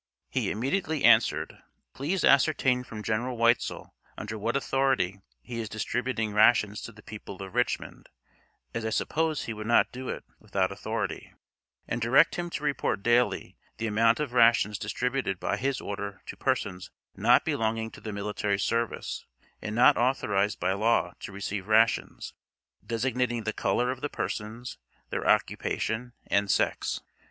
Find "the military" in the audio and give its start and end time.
18.01-18.57